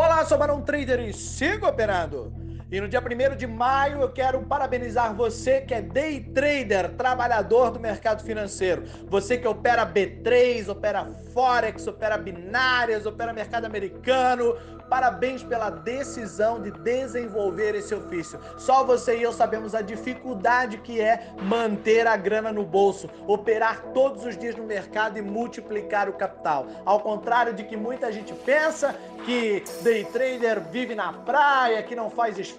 Olá, 0.00 0.24
sou 0.24 0.38
Barão 0.38 0.62
Trader 0.62 1.00
e 1.00 1.12
sigo 1.12 1.66
operando. 1.66 2.32
E 2.70 2.78
no 2.82 2.86
dia 2.86 3.00
1 3.00 3.34
de 3.34 3.46
maio 3.46 4.02
eu 4.02 4.10
quero 4.10 4.42
parabenizar 4.42 5.14
você 5.14 5.62
que 5.62 5.72
é 5.72 5.80
day 5.80 6.20
trader, 6.20 6.90
trabalhador 6.96 7.70
do 7.70 7.80
mercado 7.80 8.22
financeiro. 8.22 8.82
Você 9.08 9.38
que 9.38 9.48
opera 9.48 9.86
B3, 9.86 10.68
opera 10.68 11.06
Forex, 11.32 11.86
opera 11.86 12.18
binárias, 12.18 13.06
opera 13.06 13.32
mercado 13.32 13.64
americano. 13.64 14.54
Parabéns 14.90 15.42
pela 15.42 15.70
decisão 15.70 16.60
de 16.60 16.70
desenvolver 16.70 17.74
esse 17.74 17.94
ofício. 17.94 18.38
Só 18.58 18.84
você 18.84 19.18
e 19.18 19.22
eu 19.22 19.32
sabemos 19.32 19.74
a 19.74 19.82
dificuldade 19.82 20.78
que 20.78 21.00
é 21.00 21.30
manter 21.42 22.06
a 22.06 22.16
grana 22.16 22.52
no 22.52 22.64
bolso, 22.64 23.08
operar 23.26 23.82
todos 23.94 24.24
os 24.24 24.36
dias 24.36 24.56
no 24.56 24.64
mercado 24.64 25.18
e 25.18 25.22
multiplicar 25.22 26.08
o 26.08 26.14
capital. 26.14 26.66
Ao 26.84 27.00
contrário 27.00 27.52
de 27.54 27.64
que 27.64 27.76
muita 27.76 28.10
gente 28.10 28.32
pensa 28.32 28.94
que 29.24 29.62
day 29.82 30.04
trader 30.04 30.60
vive 30.70 30.94
na 30.94 31.12
praia, 31.12 31.82
que 31.82 31.94
não 31.94 32.08
faz 32.08 32.38
esforço, 32.38 32.57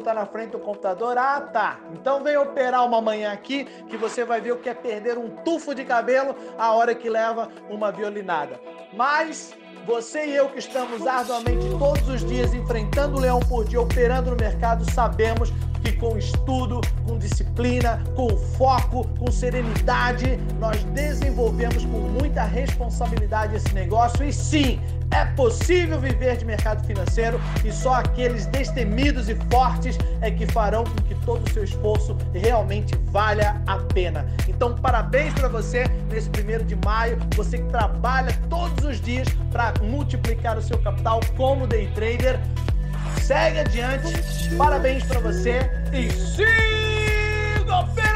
tá 0.00 0.14
na 0.14 0.26
frente 0.26 0.50
do 0.50 0.58
computador. 0.58 1.18
Ah, 1.18 1.40
tá. 1.40 1.80
Então 1.92 2.22
vem 2.22 2.36
operar 2.36 2.84
uma 2.86 3.00
manhã 3.00 3.32
aqui 3.32 3.64
que 3.88 3.96
você 3.96 4.24
vai 4.24 4.40
ver 4.40 4.52
o 4.52 4.58
que 4.58 4.68
é 4.68 4.74
perder 4.74 5.18
um 5.18 5.30
tufo 5.44 5.74
de 5.74 5.84
cabelo 5.84 6.34
a 6.58 6.72
hora 6.72 6.94
que 6.94 7.08
leva 7.08 7.48
uma 7.68 7.90
violinada. 7.90 8.60
Mas 8.92 9.54
você 9.86 10.26
e 10.26 10.36
eu 10.36 10.48
que 10.48 10.58
estamos 10.58 11.06
arduamente 11.06 11.66
todos 11.78 12.08
os 12.08 12.24
dias 12.24 12.54
enfrentando 12.54 13.16
o 13.16 13.20
leão 13.20 13.40
por 13.40 13.64
dia, 13.64 13.80
operando 13.80 14.30
no 14.30 14.36
mercado, 14.36 14.88
sabemos 14.92 15.52
que 15.82 15.92
com 15.92 16.16
estudo, 16.16 16.80
com 17.06 17.18
disciplina, 17.18 18.02
com 18.14 18.28
foco, 18.36 19.06
com 19.18 19.30
serenidade, 19.30 20.38
nós 20.58 20.82
desenvolvemos 20.84 21.84
com 21.84 22.00
muita 22.00 22.44
responsabilidade 22.44 23.56
esse 23.56 23.72
negócio 23.74 24.24
e 24.24 24.32
sim, 24.32 24.80
é 25.10 25.24
possível 25.24 25.98
viver 25.98 26.36
de 26.36 26.44
mercado 26.44 26.86
financeiro 26.86 27.40
e 27.64 27.72
só 27.72 27.94
aqueles 27.94 28.46
destemidos 28.46 29.28
e 29.28 29.34
fortes 29.50 29.98
é 30.20 30.30
que 30.30 30.46
farão 30.46 30.84
com 30.84 31.02
que 31.02 31.14
todo 31.26 31.46
o 31.46 31.50
seu 31.52 31.64
esforço 31.64 32.16
realmente 32.32 32.96
valha 33.06 33.60
a 33.66 33.76
pena. 33.78 34.24
Então, 34.48 34.76
parabéns 34.76 35.34
para 35.34 35.48
você 35.48 35.84
nesse 36.10 36.30
primeiro 36.30 36.64
de 36.64 36.76
maio, 36.84 37.18
você 37.34 37.58
que 37.58 37.68
trabalha 37.68 38.32
todos 38.48 38.84
os 38.84 39.00
dias 39.00 39.28
para 39.50 39.74
multiplicar 39.82 40.56
o 40.56 40.62
seu 40.62 40.78
capital 40.78 41.20
como 41.36 41.66
day 41.66 41.88
trader. 41.94 42.38
Segue 43.30 43.60
adiante. 43.60 44.56
Parabéns 44.58 45.04
para 45.04 45.20
você 45.20 45.70
e 45.92 46.10
siga 46.10 47.86
fé. 47.94 48.09